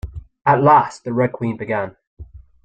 [0.47, 1.95] At last the Red Queen began.